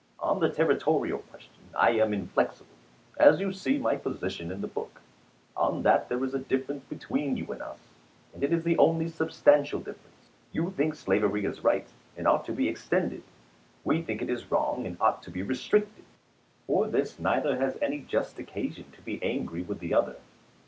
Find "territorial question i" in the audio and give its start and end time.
0.49-1.91